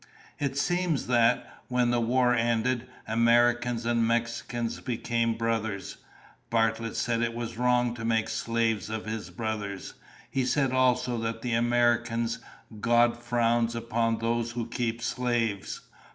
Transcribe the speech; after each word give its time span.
"It 0.39 0.57
seems 0.57 1.05
that, 1.05 1.61
when 1.67 1.91
the 1.91 2.01
war 2.01 2.33
ended, 2.33 2.87
Americans 3.07 3.85
and 3.85 4.03
Mexicans 4.03 4.79
became 4.79 5.35
brothers. 5.35 5.97
Bartlett 6.49 6.95
said 6.95 7.21
it 7.21 7.35
was 7.35 7.59
wrong 7.59 7.93
to 7.93 8.03
make 8.03 8.27
slaves 8.27 8.89
of 8.89 9.05
his 9.05 9.29
brothers. 9.29 9.93
He 10.31 10.43
said 10.43 10.71
also 10.71 11.19
that 11.19 11.43
the 11.43 11.53
Americans' 11.53 12.39
God 12.79 13.15
frowns 13.15 13.75
upon 13.75 14.17
those 14.17 14.53
who 14.53 14.65
keep 14.65 15.03
slaves. 15.03 15.81